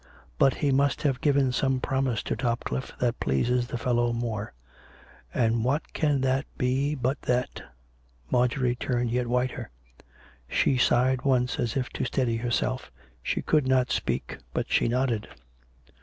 [0.39, 4.51] But he must have given some promise to Topcliffe that pleases the fellow more.
[5.31, 7.61] And what can that be but that"
[8.31, 9.69] Marjorie turned yet whiter.
[10.47, 12.91] She sighed once as if to steady herself.
[13.21, 15.27] She could not speak, but she nodded.